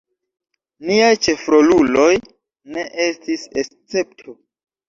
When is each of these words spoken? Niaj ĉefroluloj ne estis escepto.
Niaj 0.89 1.11
ĉefroluloj 1.25 2.09
ne 2.77 2.87
estis 3.07 3.47
escepto. 3.65 4.39